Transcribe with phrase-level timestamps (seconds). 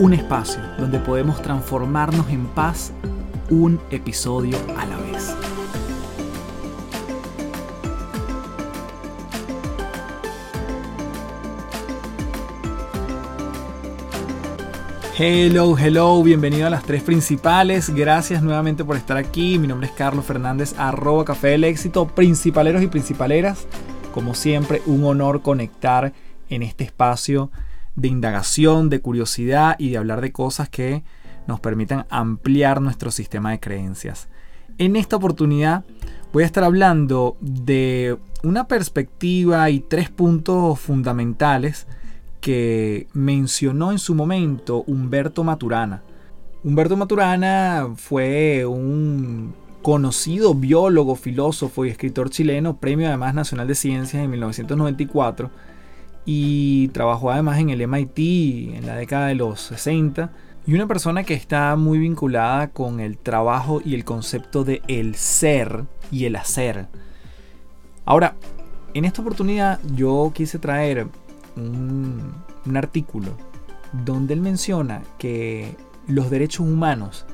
[0.00, 2.90] Un espacio donde podemos transformarnos en paz
[3.50, 5.36] un episodio a la vez.
[15.18, 17.90] Hello, hello, bienvenido a las tres principales.
[17.90, 19.58] Gracias nuevamente por estar aquí.
[19.58, 23.66] Mi nombre es Carlos Fernández, arroba Café del Éxito, principaleros y principaleras.
[24.14, 26.14] Como siempre, un honor conectar
[26.48, 27.50] en este espacio
[27.96, 31.02] de indagación, de curiosidad y de hablar de cosas que
[31.46, 34.28] nos permitan ampliar nuestro sistema de creencias.
[34.78, 35.84] En esta oportunidad
[36.32, 41.86] voy a estar hablando de una perspectiva y tres puntos fundamentales
[42.40, 46.02] que mencionó en su momento Humberto Maturana.
[46.62, 54.22] Humberto Maturana fue un conocido biólogo, filósofo y escritor chileno, premio además nacional de ciencias
[54.22, 55.50] en 1994
[56.24, 58.18] y trabajó además en el MIT
[58.76, 60.30] en la década de los 60
[60.66, 65.14] y una persona que está muy vinculada con el trabajo y el concepto de el
[65.14, 66.88] ser y el hacer.
[68.04, 68.34] Ahora,
[68.94, 71.06] en esta oportunidad yo quise traer
[71.56, 72.34] un,
[72.66, 73.36] un artículo
[73.92, 75.74] donde él menciona que
[76.06, 77.26] los derechos humanos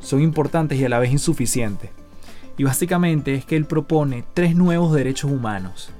[0.00, 1.90] son importantes y a la vez insuficientes.
[2.56, 5.90] Y básicamente es que él propone tres nuevos derechos humanos.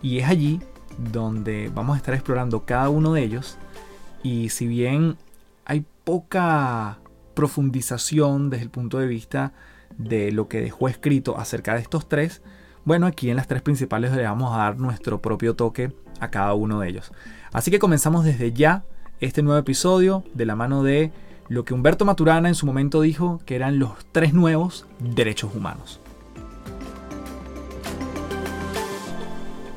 [0.00, 0.60] Y es allí
[0.98, 3.58] donde vamos a estar explorando cada uno de ellos.
[4.22, 5.16] Y si bien
[5.64, 6.98] hay poca
[7.34, 9.52] profundización desde el punto de vista
[9.98, 12.42] de lo que dejó escrito acerca de estos tres,
[12.84, 16.54] bueno, aquí en las tres principales le vamos a dar nuestro propio toque a cada
[16.54, 17.12] uno de ellos.
[17.52, 18.84] Así que comenzamos desde ya
[19.20, 21.12] este nuevo episodio de la mano de
[21.48, 26.00] lo que Humberto Maturana en su momento dijo que eran los tres nuevos derechos humanos.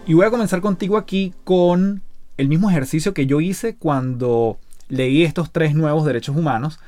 [0.07, 2.03] Y voy a comenzar contigo aquí con
[2.37, 6.79] el mismo ejercicio que yo hice cuando leí estos tres nuevos derechos humanos.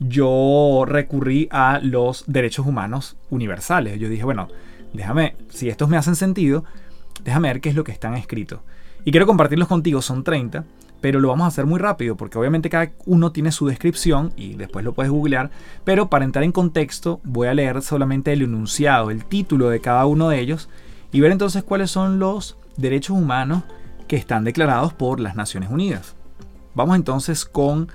[0.00, 4.00] Yo recurrí a los derechos humanos universales.
[4.00, 4.48] Yo dije, bueno,
[4.92, 6.64] déjame, si estos me hacen sentido,
[7.22, 8.58] déjame ver qué es lo que están escritos.
[9.04, 10.64] Y quiero compartirlos contigo, son 30,
[11.00, 14.54] pero lo vamos a hacer muy rápido porque obviamente cada uno tiene su descripción y
[14.54, 15.50] después lo puedes googlear,
[15.84, 20.06] pero para entrar en contexto voy a leer solamente el enunciado, el título de cada
[20.06, 20.68] uno de ellos
[21.12, 23.62] y ver entonces cuáles son los derechos humanos
[24.08, 26.14] que están declarados por las Naciones Unidas.
[26.74, 27.88] Vamos entonces con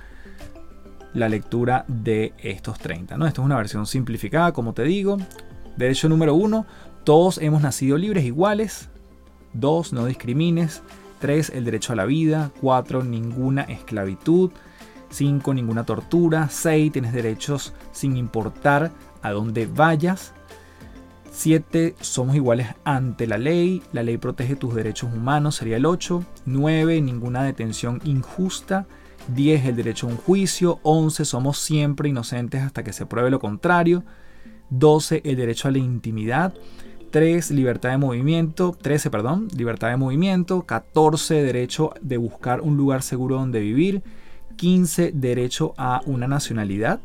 [1.14, 3.16] la lectura de estos 30.
[3.16, 3.26] ¿no?
[3.26, 5.18] Esto es una versión simplificada, como te digo.
[5.76, 6.66] Derecho número 1,
[7.04, 8.88] todos hemos nacido libres iguales.
[9.54, 10.82] 2, no discrimines.
[11.20, 12.50] 3, el derecho a la vida.
[12.60, 14.50] 4, ninguna esclavitud.
[15.10, 16.48] 5, ninguna tortura.
[16.48, 18.90] 6, tienes derechos sin importar
[19.22, 20.34] a dónde vayas.
[21.30, 21.94] 7.
[22.00, 23.82] Somos iguales ante la ley.
[23.92, 26.24] La ley protege tus derechos humanos, sería el 8.
[26.46, 27.00] 9.
[27.00, 28.86] Ninguna detención injusta.
[29.28, 29.66] 10.
[29.66, 30.80] El derecho a un juicio.
[30.82, 31.24] 11.
[31.24, 34.04] Somos siempre inocentes hasta que se pruebe lo contrario.
[34.70, 35.22] 12.
[35.24, 36.52] El derecho a la intimidad.
[37.10, 37.52] 3.
[37.52, 38.76] Libertad de movimiento.
[38.80, 39.48] 13, perdón.
[39.56, 40.62] Libertad de movimiento.
[40.62, 41.42] 14.
[41.42, 44.02] Derecho de buscar un lugar seguro donde vivir.
[44.56, 45.12] 15.
[45.14, 47.00] Derecho a una nacionalidad.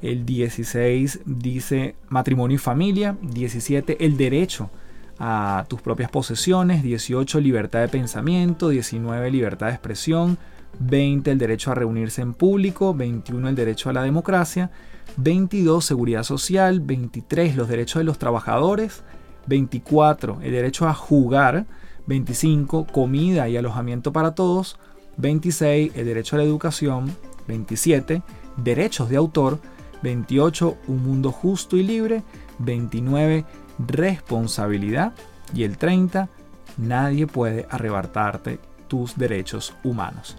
[0.00, 3.16] El 16 dice matrimonio y familia.
[3.22, 4.70] 17 el derecho
[5.18, 6.82] a tus propias posesiones.
[6.82, 8.68] 18 libertad de pensamiento.
[8.68, 10.38] 19 libertad de expresión.
[10.80, 12.94] 20 el derecho a reunirse en público.
[12.94, 14.70] 21 el derecho a la democracia.
[15.16, 16.80] 22 seguridad social.
[16.80, 19.02] 23 los derechos de los trabajadores.
[19.46, 21.66] 24 el derecho a jugar.
[22.06, 24.78] 25 comida y alojamiento para todos.
[25.16, 27.10] 26 el derecho a la educación.
[27.48, 28.22] 27
[28.56, 29.58] derechos de autor.
[30.02, 32.22] 28, un mundo justo y libre.
[32.58, 33.44] 29,
[33.86, 35.12] responsabilidad.
[35.54, 36.28] Y el 30,
[36.76, 38.58] nadie puede arrebatarte
[38.88, 40.36] tus derechos humanos.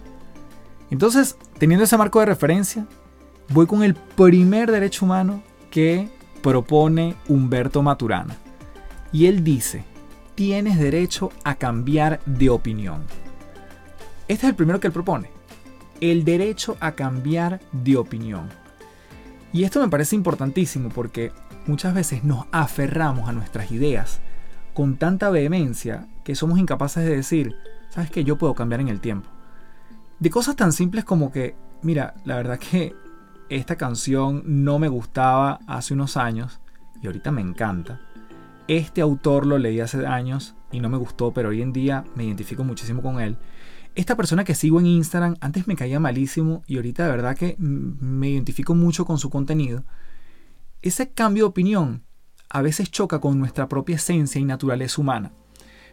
[0.90, 2.86] Entonces, teniendo ese marco de referencia,
[3.50, 6.08] voy con el primer derecho humano que
[6.42, 8.36] propone Humberto Maturana.
[9.12, 9.84] Y él dice,
[10.34, 13.02] tienes derecho a cambiar de opinión.
[14.26, 15.30] Este es el primero que él propone.
[16.00, 18.48] El derecho a cambiar de opinión.
[19.52, 21.32] Y esto me parece importantísimo porque
[21.66, 24.20] muchas veces nos aferramos a nuestras ideas
[24.74, 27.56] con tanta vehemencia que somos incapaces de decir,
[27.88, 29.28] sabes que yo puedo cambiar en el tiempo.
[30.18, 32.94] De cosas tan simples como que mira, la verdad que
[33.48, 36.60] esta canción no me gustaba hace unos años
[37.02, 38.00] y ahorita me encanta.
[38.68, 42.24] Este autor lo leí hace años y no me gustó, pero hoy en día me
[42.24, 43.36] identifico muchísimo con él.
[43.94, 47.56] Esta persona que sigo en Instagram antes me caía malísimo y ahorita de verdad que
[47.58, 49.84] me identifico mucho con su contenido.
[50.80, 52.04] Ese cambio de opinión
[52.48, 55.32] a veces choca con nuestra propia esencia y naturaleza humana.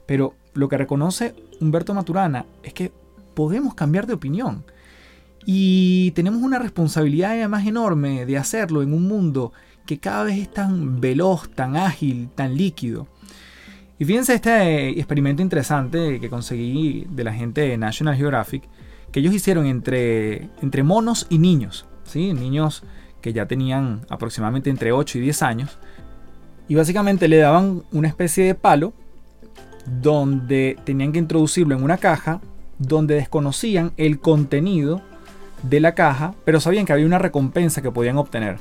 [0.05, 2.91] Pero lo que reconoce Humberto Maturana es que
[3.35, 4.63] podemos cambiar de opinión.
[5.45, 9.53] Y tenemos una responsabilidad además enorme de hacerlo en un mundo
[9.85, 13.07] que cada vez es tan veloz, tan ágil, tan líquido.
[13.99, 18.63] Y fíjense este experimento interesante que conseguí de la gente de National Geographic,
[19.11, 22.33] que ellos hicieron entre, entre monos y niños, ¿sí?
[22.33, 22.83] niños
[23.21, 25.79] que ya tenían aproximadamente entre 8 y 10 años,
[26.67, 28.93] y básicamente le daban una especie de palo
[30.01, 32.41] donde tenían que introducirlo en una caja
[32.77, 35.01] donde desconocían el contenido
[35.63, 38.57] de la caja, pero sabían que había una recompensa que podían obtener.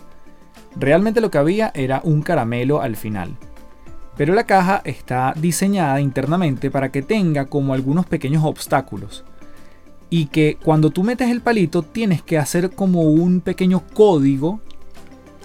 [0.77, 3.37] Realmente lo que había era un caramelo al final.
[4.17, 9.25] Pero la caja está diseñada internamente para que tenga como algunos pequeños obstáculos.
[10.09, 14.61] Y que cuando tú metes el palito tienes que hacer como un pequeño código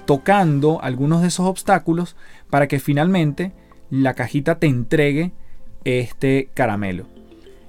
[0.06, 2.16] tocando algunos de esos obstáculos
[2.50, 3.54] para que finalmente
[3.90, 5.32] la cajita te entregue
[5.84, 7.06] este caramelo.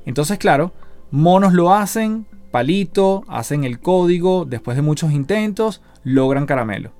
[0.07, 0.73] Entonces, claro,
[1.11, 6.93] monos lo hacen, palito, hacen el código, después de muchos intentos, logran caramelo.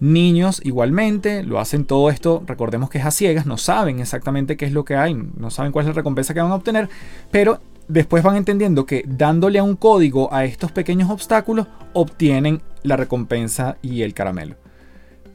[0.00, 4.64] Niños igualmente lo hacen todo esto, recordemos que es a ciegas, no saben exactamente qué
[4.64, 6.88] es lo que hay, no saben cuál es la recompensa que van a obtener,
[7.30, 12.96] pero después van entendiendo que dándole a un código a estos pequeños obstáculos obtienen la
[12.96, 14.56] recompensa y el caramelo.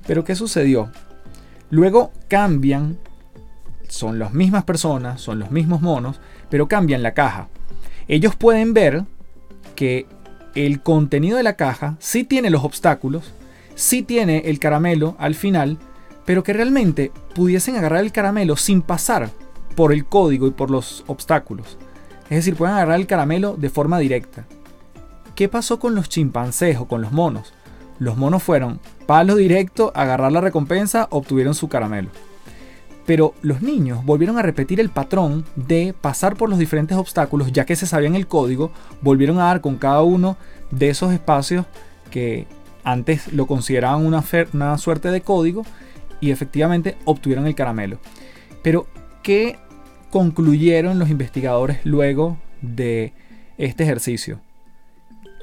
[0.08, 0.90] Pero ¿qué sucedió?
[1.70, 2.98] Luego cambian,
[3.88, 6.20] son las mismas personas, son los mismos monos,
[6.50, 7.50] pero cambian la caja.
[8.08, 9.04] Ellos pueden ver
[9.76, 10.08] que
[10.56, 13.32] el contenido de la caja sí tiene los obstáculos,
[13.76, 15.78] sí tiene el caramelo al final,
[16.26, 19.30] pero que realmente pudiesen agarrar el caramelo sin pasar
[19.76, 21.78] por el código y por los obstáculos.
[22.24, 24.46] Es decir, pueden agarrar el caramelo de forma directa.
[25.36, 27.54] ¿Qué pasó con los chimpancés o con los monos?
[28.00, 32.10] Los monos fueron palo directo, agarrar la recompensa, obtuvieron su caramelo.
[33.06, 37.66] Pero los niños volvieron a repetir el patrón de pasar por los diferentes obstáculos, ya
[37.66, 40.38] que se sabían el código, volvieron a dar con cada uno
[40.72, 41.66] de esos espacios
[42.10, 42.48] que
[42.86, 45.64] antes lo consideraban una, suerte de código
[46.22, 48.00] y efectivamente obtuvieron el caramelo.
[48.62, 48.88] Pero,
[49.24, 49.58] ¿qué
[50.12, 53.14] concluyeron los investigadores luego de
[53.58, 54.40] este ejercicio?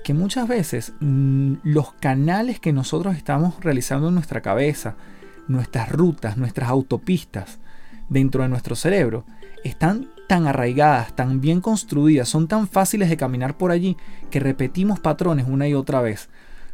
[0.05, 4.95] Que muchas veces mm, los canales que nosotros estamos realizando en nuestra cabeza,
[5.49, 7.59] nuestras rutas, nuestras autopistas
[8.09, 9.25] dentro de nuestro cerebro,
[9.65, 13.97] están tan arraigadas, tan bien construidas, son tan fáciles de caminar por allí
[14.31, 16.29] que repetimos patrones una y otra vez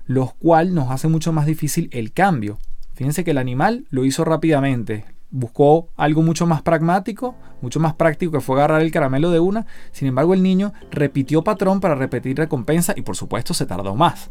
[0.08, 2.58] lo cual nos hace mucho más difícil el cambio.
[2.94, 8.32] Fíjense que el animal lo hizo rápidamente, buscó algo mucho más pragmático, mucho más práctico
[8.32, 12.38] que fue agarrar el caramelo de una, sin embargo el niño repitió patrón para repetir
[12.38, 14.30] recompensa y por supuesto se tardó más.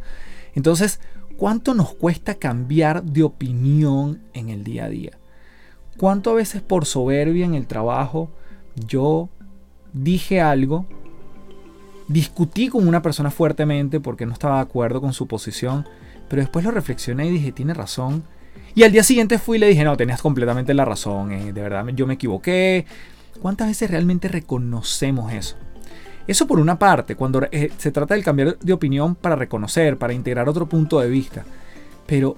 [0.56, 1.00] Entonces,
[1.38, 5.12] ¿cuánto nos cuesta cambiar de opinión en el día a día?
[5.95, 8.31] ¿Cuánto a veces por soberbia en el trabajo
[8.75, 9.29] yo
[9.94, 10.88] dije algo
[12.07, 15.86] Discutí con una persona fuertemente porque no estaba de acuerdo con su posición,
[16.29, 18.24] pero después lo reflexioné y dije, tiene razón.
[18.75, 21.62] Y al día siguiente fui y le dije, no, tenías completamente la razón, eh, de
[21.62, 22.86] verdad yo me equivoqué.
[23.41, 25.58] ¿Cuántas veces realmente reconocemos eso?
[26.27, 30.13] Eso por una parte, cuando eh, se trata de cambiar de opinión para reconocer, para
[30.13, 31.46] integrar otro punto de vista.
[32.05, 32.38] Pero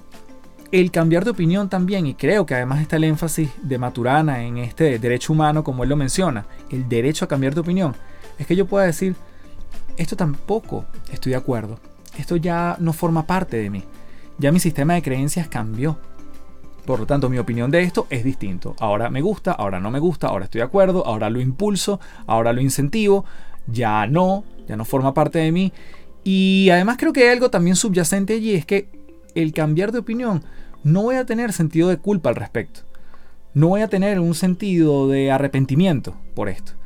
[0.72, 4.58] el cambiar de opinión también, y creo que además está el énfasis de Maturana en
[4.58, 7.96] este derecho humano, como él lo menciona, el derecho a cambiar de opinión,
[8.38, 9.16] es que yo pueda decir,
[10.00, 11.78] esto tampoco estoy de acuerdo.
[12.18, 13.84] Esto ya no forma parte de mí.
[14.38, 15.98] Ya mi sistema de creencias cambió.
[16.86, 18.74] Por lo tanto, mi opinión de esto es distinto.
[18.80, 22.54] Ahora me gusta, ahora no me gusta, ahora estoy de acuerdo, ahora lo impulso, ahora
[22.54, 23.26] lo incentivo,
[23.66, 25.72] ya no, ya no forma parte de mí.
[26.24, 28.88] Y además creo que hay algo también subyacente allí, es que
[29.34, 30.42] el cambiar de opinión
[30.82, 32.80] no voy a tener sentido de culpa al respecto.
[33.52, 36.79] No voy a tener un sentido de arrepentimiento por esto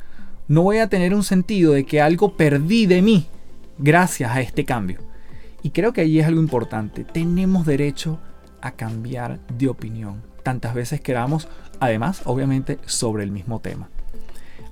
[0.47, 3.27] no voy a tener un sentido de que algo perdí de mí
[3.77, 4.99] gracias a este cambio.
[5.63, 7.03] Y creo que ahí es algo importante.
[7.03, 8.19] Tenemos derecho
[8.61, 11.47] a cambiar de opinión tantas veces queramos,
[11.79, 13.89] además, obviamente, sobre el mismo tema.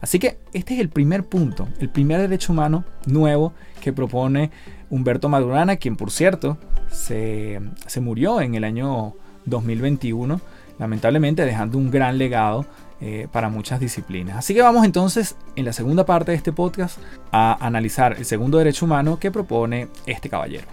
[0.02, 4.52] Así que este es el primer punto, el primer derecho humano nuevo que propone
[4.92, 6.60] Humberto Madurana, quien por cierto
[6.92, 9.16] se, se murió en el año
[9.46, 10.40] 2021,
[10.78, 12.68] lamentablemente dejando un gran legado
[13.06, 14.38] eh, para muchas disciplinas.
[14.38, 17.00] Así que vamos entonces en la segunda parte de este podcast
[17.34, 20.68] a analizar el segundo derecho humano que propone este caballero.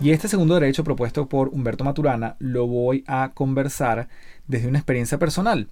[0.00, 4.08] Y este segundo derecho propuesto por Humberto Maturana lo voy a conversar
[4.48, 5.68] desde una experiencia personal.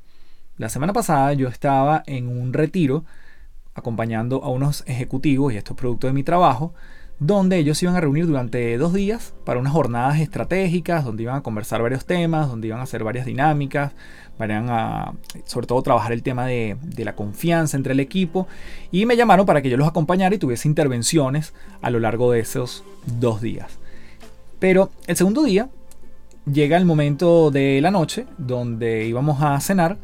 [0.57, 3.05] La semana pasada yo estaba en un retiro
[3.75, 6.75] acompañando a unos ejecutivos, y esto es producto de mi trabajo,
[7.25, 11.37] donde ellos se iban a reunir durante dos días para unas jornadas estratégicas, donde iban
[11.37, 13.93] a conversar varios temas, donde iban a hacer varias dinámicas,
[14.39, 15.13] van a
[15.45, 18.49] sobre todo trabajar el tema de, la confianza entre el equipo,
[18.91, 22.41] y me llamaron para que yo los acompañara y tuviese intervenciones a lo largo de
[22.41, 23.79] esos dos días.
[24.59, 25.69] Pero el segundo día
[26.53, 29.97] llega el momento de la noche, donde íbamos a cenar,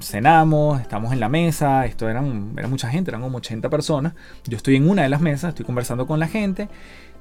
[0.00, 4.14] cenamos, estamos en la mesa, esto eran, era mucha gente, eran como 80 personas,
[4.46, 6.68] yo estoy en una de las mesas, estoy conversando con la gente,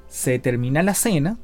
[0.07, 1.37] se termina la cena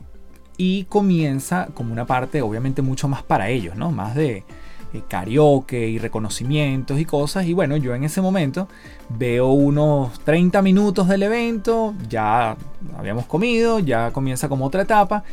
[0.57, 3.91] y comienza como una parte obviamente mucho más para ellos, ¿no?
[3.91, 4.43] Más de
[4.91, 7.45] eh, karaoke y reconocimientos y cosas.
[7.45, 8.67] Y bueno, yo en ese momento
[9.07, 12.57] veo unos 30 minutos del evento, ya
[12.97, 15.23] habíamos comido, ya comienza como otra etapa.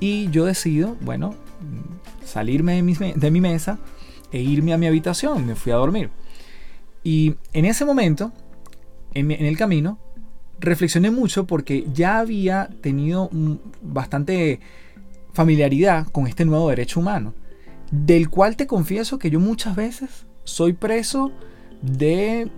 [0.00, 1.34] Y yo decido, bueno,
[2.24, 3.78] salirme de mi, de mi mesa,
[4.32, 5.46] e irme a mi habitación.
[5.46, 6.10] Me fui a dormir.
[7.02, 8.32] Y en ese momento,
[9.14, 9.98] en, el camino,
[10.58, 13.30] reflexioné mucho porque ya había tenido
[13.82, 14.60] bastante
[15.32, 17.34] familiaridad con este nuevo derecho humano,
[17.90, 21.30] del cual te confieso que yo muchas veces soy preso
[21.82, 22.50] de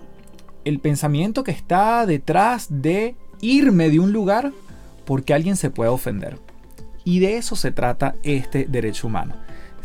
[0.64, 4.52] el pensamiento que está detrás de irme de un lugar
[5.04, 6.38] porque alguien se puede ofender.
[7.04, 9.34] Y de eso se trata este derecho humano.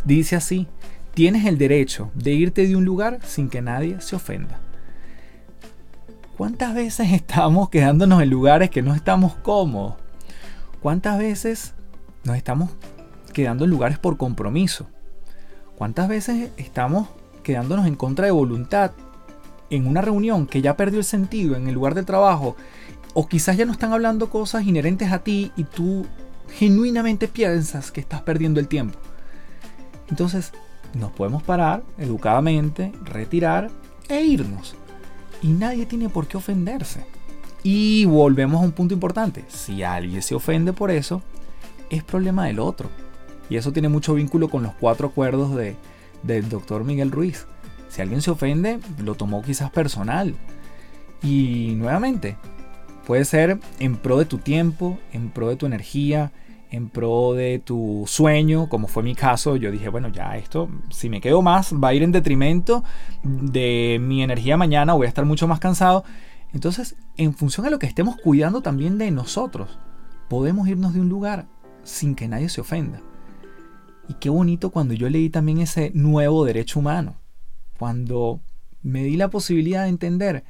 [0.06, 0.68] Dice así,
[1.14, 4.60] Tienes el derecho de irte de un lugar sin que nadie se ofenda.
[6.38, 9.96] ¿Cuántas veces estamos quedándonos en lugares que no estamos cómodos?
[10.82, 11.74] ¿Cuántas veces
[12.24, 12.72] nos estamos
[13.32, 14.88] quedando en lugares por compromiso?
[15.78, 17.10] ¿Cuántas veces estamos
[17.44, 18.92] quedándonos en contra de voluntad
[19.70, 22.56] en una reunión que ya perdió el sentido en el lugar de trabajo?
[23.14, 26.08] O quizás ya no están hablando cosas inherentes a ti y tú
[26.50, 28.98] genuinamente piensas que estás perdiendo el tiempo.
[30.10, 30.52] Entonces,
[30.94, 33.70] nos podemos parar educadamente, retirar
[34.10, 34.76] e irnos.
[35.42, 37.06] Y nadie tiene por qué ofenderse.
[37.64, 39.46] Y volvemos a un punto importante.
[39.48, 41.22] Si alguien se ofende por eso,
[41.90, 42.90] es problema del otro.
[43.50, 45.76] Y eso tiene mucho vínculo con los cuatro acuerdos de,
[46.24, 47.46] del doctor Miguel Ruiz.
[47.90, 50.36] Si alguien se ofende, lo tomó quizás personal.
[51.22, 52.38] Y nuevamente,
[53.06, 56.32] puede ser en pro de tu tiempo, en pro de tu energía,
[56.74, 61.08] en pro de tu sueño, como fue mi caso, yo dije, bueno, ya esto, si
[61.08, 62.84] me quedo más, va a ir en detrimento
[63.22, 66.04] de mi energía mañana, voy a estar mucho más cansado.
[66.52, 69.78] Entonces, en función a lo que estemos cuidando también de nosotros,
[70.30, 71.46] podemos irnos de un lugar
[71.84, 73.02] sin que nadie se ofenda.
[74.10, 77.18] Y qué bonito cuando yo leí también ese nuevo derecho humano,
[77.78, 78.42] cuando
[78.82, 80.44] me di la posibilidad de entender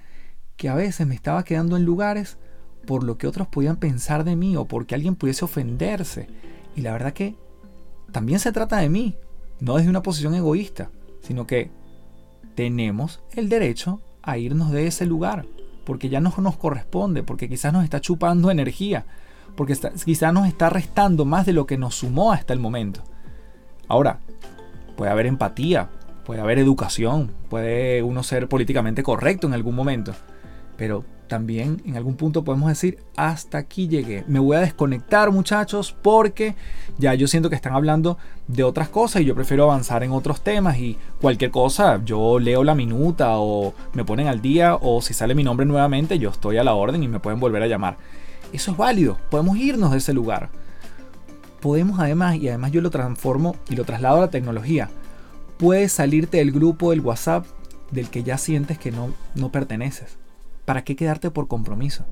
[0.55, 2.37] que a veces me estaba quedando en lugares
[2.85, 6.27] por lo que otros podían pensar de mí o porque alguien pudiese ofenderse.
[6.75, 7.35] Y la verdad que
[8.11, 9.15] también se trata de mí,
[9.59, 10.89] no desde una posición egoísta,
[11.21, 11.71] sino que
[12.55, 15.45] tenemos el derecho a irnos de ese lugar,
[15.85, 19.05] porque ya no nos corresponde, porque quizás nos está chupando energía,
[19.55, 19.75] porque
[20.05, 23.03] quizás nos está restando más de lo que nos sumó hasta el momento.
[23.87, 24.19] Ahora,
[24.95, 25.89] puede haber empatía,
[26.25, 30.13] puede haber educación, puede uno ser políticamente correcto en algún momento,
[30.83, 34.25] pero también en algún punto podemos decir, hasta aquí llegué.
[34.27, 36.55] Me voy a desconectar muchachos porque
[36.97, 38.17] ya yo siento que están hablando
[38.49, 42.65] de otras cosas y yo prefiero avanzar en otros temas y cualquier cosa, yo leo
[42.65, 46.57] la minuta o me ponen al día o si sale mi nombre nuevamente, yo estoy
[46.57, 47.95] a la orden y me pueden volver a llamar.
[48.51, 50.49] Eso es válido, podemos irnos de ese lugar.
[51.61, 54.89] Podemos además, y además yo lo transformo y lo traslado a la tecnología,
[55.55, 57.45] puedes salirte del grupo del WhatsApp
[57.91, 60.21] del que ya sientes que no, no perteneces
[60.65, 62.05] ¿Para qué quedarte por compromiso?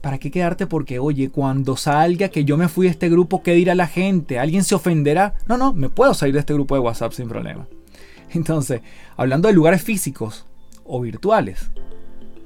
[0.00, 3.54] ¿Para qué quedarte porque, oye, cuando salga que yo me fui de este grupo, ¿qué
[3.54, 4.38] dirá la gente?
[4.38, 5.34] ¿Alguien se ofenderá?
[5.48, 7.66] No, no, me puedo salir de este grupo de WhatsApp sin problema.
[8.30, 8.82] Entonces,
[9.16, 10.46] hablando de lugares físicos
[10.84, 11.70] o virtuales,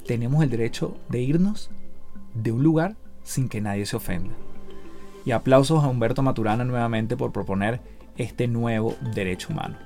[0.06, 1.70] tenemos el derecho de irnos
[2.34, 4.34] de un lugar sin que nadie se ofenda.
[5.24, 7.80] Y aplausos a Humberto Maturana nuevamente por proponer
[8.16, 9.76] este nuevo derecho humano.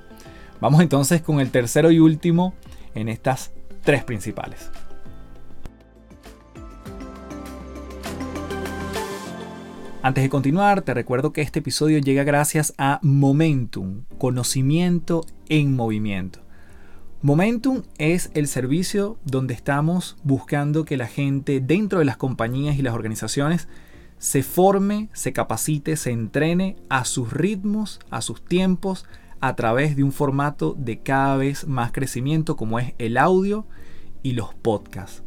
[0.61, 2.53] Vamos entonces con el tercero y último
[2.93, 3.51] en estas
[3.83, 4.71] tres principales.
[10.05, 16.41] Antes de continuar, te recuerdo que este episodio llega gracias a Momentum, conocimiento en movimiento.
[17.23, 22.83] Momentum es el servicio donde estamos buscando que la gente dentro de las compañías y
[22.83, 23.67] las organizaciones
[24.19, 29.07] se forme, se capacite, se entrene a sus ritmos, a sus tiempos,
[29.39, 33.65] a través de un formato de cada vez más crecimiento como es el audio
[34.21, 35.23] y los podcasts.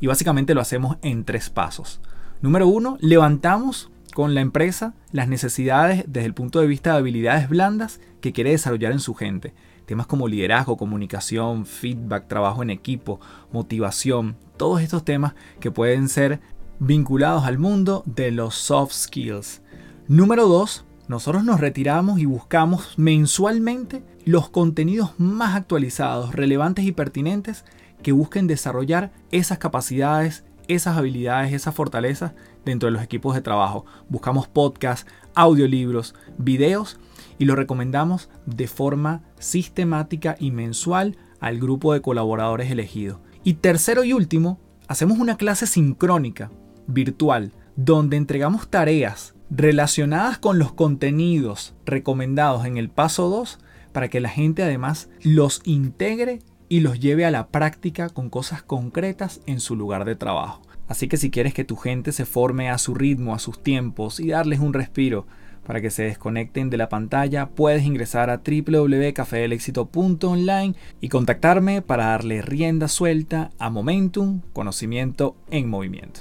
[0.00, 2.02] Y básicamente lo hacemos en tres pasos.
[2.42, 7.48] Número uno, levantamos con la empresa las necesidades desde el punto de vista de habilidades
[7.48, 9.54] blandas que quiere desarrollar en su gente.
[9.86, 13.20] Temas como liderazgo, comunicación, feedback, trabajo en equipo,
[13.52, 16.40] motivación, todos estos temas que pueden ser
[16.78, 19.62] vinculados al mundo de los soft skills.
[20.06, 20.84] Número 2.
[21.08, 27.64] Nosotros nos retiramos y buscamos mensualmente los contenidos más actualizados, relevantes y pertinentes
[28.02, 32.32] que busquen desarrollar esas capacidades, esas habilidades, esas fortalezas
[32.68, 33.84] dentro de los equipos de trabajo.
[34.08, 36.98] Buscamos podcasts, audiolibros, videos
[37.38, 43.18] y lo recomendamos de forma sistemática y mensual al grupo de colaboradores elegidos.
[43.44, 46.50] Y tercero y último, hacemos una clase sincrónica
[46.86, 53.58] virtual donde entregamos tareas relacionadas con los contenidos recomendados en el paso 2
[53.92, 58.62] para que la gente además los integre y los lleve a la práctica con cosas
[58.62, 60.62] concretas en su lugar de trabajo.
[60.88, 64.18] Así que si quieres que tu gente se forme a su ritmo, a sus tiempos
[64.20, 65.26] y darles un respiro
[65.66, 72.40] para que se desconecten de la pantalla, puedes ingresar a www.cafedelexito.online y contactarme para darle
[72.40, 76.20] rienda suelta a Momentum, conocimiento en movimiento.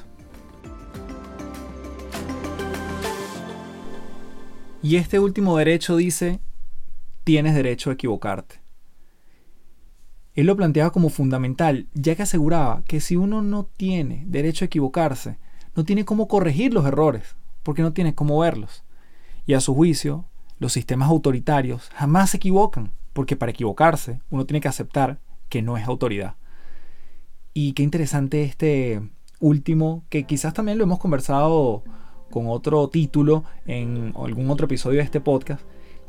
[4.83, 6.41] Y este último derecho dice,
[7.23, 8.66] tienes derecho a equivocarte.
[10.37, 14.67] Él lo planteaba como fundamental, ya que aseguraba que si uno no tiene derecho a
[14.67, 15.39] equivocarse,
[15.75, 18.83] no tiene cómo corregir los errores, porque no tiene cómo verlos.
[19.47, 20.25] Y a su juicio,
[20.59, 25.75] los sistemas autoritarios jamás se equivocan, porque para equivocarse uno tiene que aceptar que no
[25.75, 26.35] es autoridad.
[27.55, 29.01] Y qué interesante este
[29.39, 31.83] último, que quizás también lo hemos conversado
[32.29, 35.63] con otro título en algún otro episodio de este podcast,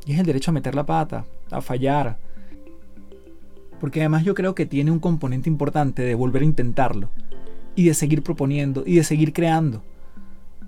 [0.04, 2.18] y es el derecho a meter la pata, a fallar,
[3.80, 7.10] porque además yo creo que tiene un componente importante de volver a intentarlo
[7.74, 9.82] y de seguir proponiendo y de seguir creando.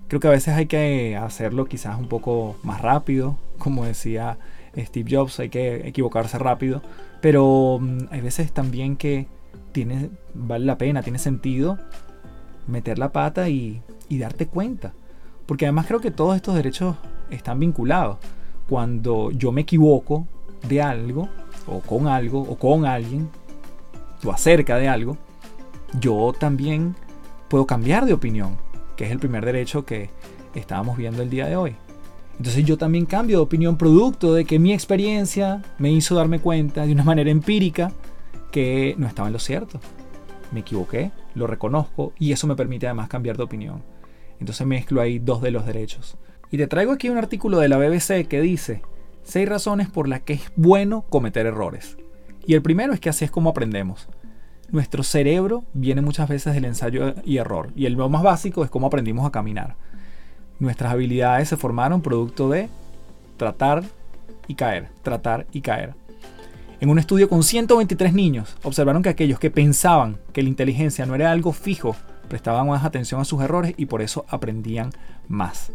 [0.09, 4.38] Creo que a veces hay que hacerlo quizás un poco más rápido, como decía
[4.77, 6.83] Steve Jobs, hay que equivocarse rápido,
[7.20, 9.27] pero mm, hay veces también que
[10.35, 11.79] vale la pena, tiene sentido
[12.66, 14.92] meter la pata y darte cuenta.
[15.51, 16.94] Porque además creo que todos estos derechos
[17.29, 18.18] están vinculados.
[18.68, 20.29] Cuando yo me equivoco
[20.68, 21.29] de algo,
[21.70, 23.28] o con algo, o con alguien,
[24.24, 25.16] o acerca de algo,
[25.98, 26.94] yo también
[27.48, 28.56] puedo cambiar de opinión,
[28.96, 30.11] que es el primer derecho que
[30.54, 31.76] estábamos viendo el día de hoy.
[32.38, 36.87] Entonces yo también cambio de opinión producto de que mi experiencia me hizo darme cuenta
[36.87, 37.92] de una manera empírica
[38.50, 39.78] que no estaba en lo cierto.
[40.50, 43.83] Me equivoqué, lo reconozco y eso me permite además cambiar de opinión.
[44.38, 46.16] Entonces mezclo ahí dos de los derechos.
[46.50, 48.83] Y te traigo aquí un artículo de la BBC que dice,
[49.22, 51.96] Seis razones por las que es bueno cometer errores.
[52.46, 54.09] Y el primero es que así es como aprendemos.
[54.70, 57.70] Nuestro cerebro viene muchas veces del ensayo y error.
[57.74, 59.76] Y el más básico es cómo aprendimos a caminar.
[60.59, 62.68] Nuestras habilidades se formaron producto de
[63.37, 63.83] tratar
[64.46, 65.94] y caer, tratar y caer.
[66.80, 71.14] En un estudio con 123 niños, observaron que aquellos que pensaban que la inteligencia no
[71.14, 71.94] era algo fijo,
[72.28, 74.90] prestaban más atención a sus errores y por eso aprendían
[75.28, 75.72] más.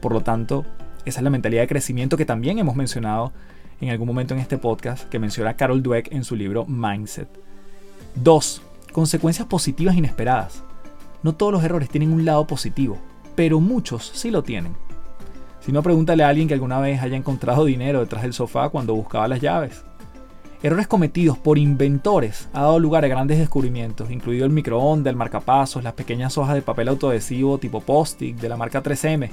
[0.00, 0.64] Por lo tanto,
[1.06, 3.32] esa es la mentalidad de crecimiento que también hemos mencionado
[3.80, 7.28] en algún momento en este podcast, que menciona Carol Dweck en su libro Mindset.
[8.16, 8.62] 2.
[8.92, 10.64] Consecuencias positivas inesperadas.
[11.22, 12.98] No todos los errores tienen un lado positivo,
[13.36, 14.74] pero muchos sí lo tienen.
[15.60, 18.94] Si no, pregúntale a alguien que alguna vez haya encontrado dinero detrás del sofá cuando
[18.94, 19.84] buscaba las llaves.
[20.62, 25.84] Errores cometidos por inventores ha dado lugar a grandes descubrimientos, incluido el microondas, el marcapasos,
[25.84, 29.30] las pequeñas hojas de papel autoadhesivo tipo post-it de la marca 3M,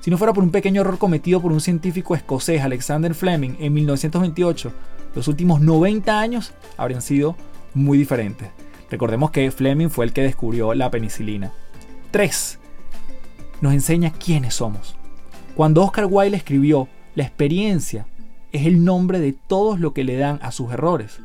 [0.00, 3.74] si no fuera por un pequeño error cometido por un científico escocés, Alexander Fleming, en
[3.74, 4.72] 1928,
[5.14, 7.36] los últimos 90 años habrían sido
[7.74, 8.48] muy diferentes.
[8.90, 11.52] Recordemos que Fleming fue el que descubrió la penicilina.
[12.12, 12.58] 3.
[13.60, 14.96] Nos enseña quiénes somos.
[15.54, 18.06] Cuando Oscar Wilde escribió La experiencia
[18.52, 21.20] es el nombre de todos lo que le dan a sus errores,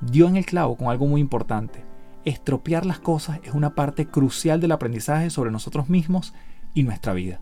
[0.00, 1.84] dio en el clavo con algo muy importante.
[2.24, 6.34] Estropear las cosas es una parte crucial del aprendizaje sobre nosotros mismos
[6.74, 7.40] y nuestra vida.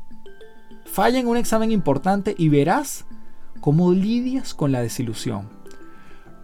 [0.85, 3.07] Falla en un examen importante y verás
[3.61, 5.49] cómo lidias con la desilusión.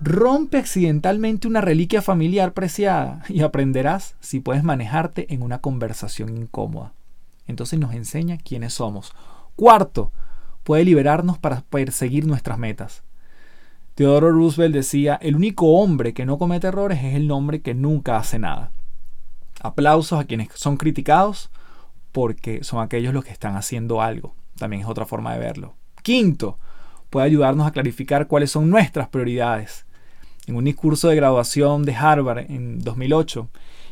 [0.01, 6.92] Rompe accidentalmente una reliquia familiar preciada y aprenderás si puedes manejarte en una conversación incómoda.
[7.46, 9.12] Entonces nos enseña quiénes somos.
[9.57, 10.12] Cuarto,
[10.62, 13.03] puede liberarnos para perseguir nuestras metas.
[13.96, 18.16] Theodore Roosevelt decía, el único hombre que no comete errores es el hombre que nunca
[18.16, 18.70] hace nada.
[19.61, 21.51] Aplausos a quienes son criticados
[22.18, 24.35] porque son aquellos los que están haciendo algo.
[24.57, 25.76] También es otra forma de verlo.
[26.02, 26.59] Quinto,
[27.11, 29.87] puede ayudarnos a clarificar cuáles son nuestras prioridades.
[30.48, 33.48] En un discurso de graduación de Harvard en 2008,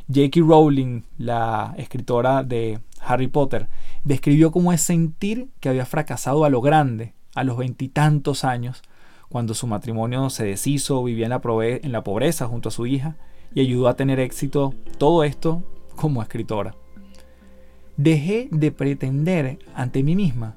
[0.09, 0.41] J.K.
[0.41, 3.69] Rowling, la escritora de Harry Potter,
[4.03, 8.83] describió cómo es sentir que había fracasado a lo grande a los veintitantos años,
[9.29, 13.15] cuando su matrimonio se deshizo, vivía en la, en la pobreza junto a su hija
[13.55, 15.63] y ayudó a tener éxito todo esto
[15.95, 16.75] como escritora.
[17.97, 20.55] Dejé de pretender ante mí misma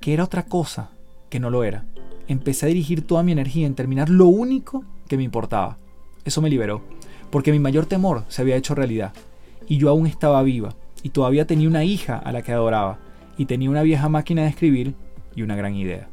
[0.00, 0.90] que era otra cosa
[1.30, 1.84] que no lo era.
[2.26, 5.78] Empecé a dirigir toda mi energía en terminar lo único que me importaba.
[6.24, 6.82] Eso me liberó,
[7.30, 9.12] porque mi mayor temor se había hecho realidad,
[9.68, 10.74] y yo aún estaba viva,
[11.04, 12.98] y todavía tenía una hija a la que adoraba,
[13.36, 14.94] y tenía una vieja máquina de escribir
[15.36, 16.08] y una gran idea.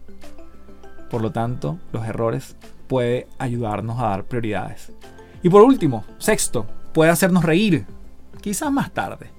[1.10, 2.56] Por lo tanto, los errores
[2.88, 4.92] pueden ayudarnos a dar prioridades.
[5.42, 7.86] Y por último, sexto, puede hacernos reír,
[8.42, 9.32] quizás más tarde.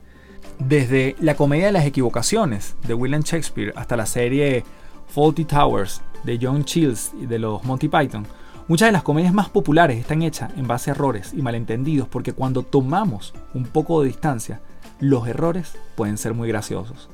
[0.59, 4.65] Desde la comedia de las equivocaciones de William Shakespeare hasta la serie
[5.09, 8.27] Faulty Towers de John Chills y de los Monty Python,
[8.69, 12.33] muchas de las comedias más populares están hechas en base a errores y malentendidos porque
[12.33, 14.61] cuando tomamos un poco de distancia,
[15.01, 17.09] los errores pueden ser muy graciosos.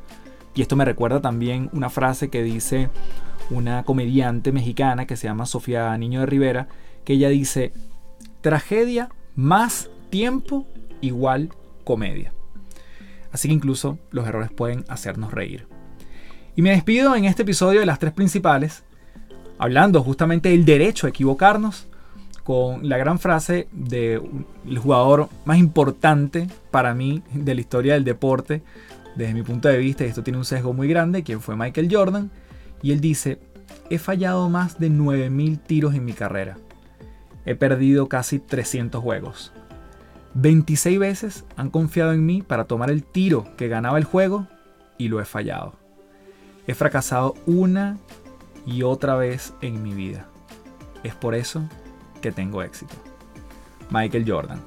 [0.54, 2.90] Y esto me recuerda también una frase que dice
[3.50, 6.68] una comediante mexicana que se llama Sofía Niño de Rivera,
[7.04, 7.72] que ella dice,
[8.42, 10.66] tragedia más tiempo
[11.00, 11.50] igual
[11.84, 12.32] comedia.
[13.32, 15.66] Así que incluso los errores pueden hacernos reír.
[16.56, 18.82] Y me despido en este episodio de las tres principales,
[19.58, 21.86] hablando justamente del derecho a equivocarnos,
[22.42, 24.22] con la gran frase del
[24.82, 28.62] jugador más importante para mí de la historia del deporte,
[29.14, 31.88] desde mi punto de vista, y esto tiene un sesgo muy grande, quien fue Michael
[31.90, 32.30] Jordan,
[32.82, 33.38] y él dice,
[33.90, 36.56] he fallado más de 9.000 tiros en mi carrera.
[37.44, 39.52] He perdido casi 300 juegos.
[40.34, 44.46] 26 veces han confiado en mí para tomar el tiro que ganaba el juego
[44.98, 45.74] y lo he fallado.
[46.66, 47.98] He fracasado una
[48.66, 50.26] y otra vez en mi vida.
[51.02, 51.62] Es por eso
[52.20, 52.94] que tengo éxito.
[53.90, 54.60] Michael Jordan.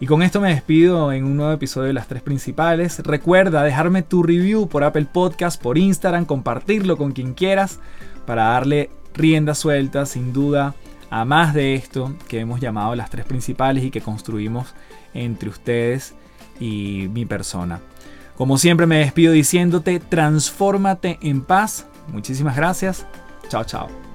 [0.00, 3.00] Y con esto me despido en un nuevo episodio de las tres principales.
[3.00, 7.80] Recuerda dejarme tu review por Apple Podcast, por Instagram, compartirlo con quien quieras
[8.26, 10.74] para darle rienda suelta, sin duda,
[11.10, 14.74] a más de esto que hemos llamado las tres principales y que construimos
[15.12, 16.14] entre ustedes
[16.58, 17.80] y mi persona.
[18.36, 21.86] Como siempre me despido diciéndote, transfórmate en paz.
[22.12, 23.06] Muchísimas gracias.
[23.48, 24.09] Chao, chao.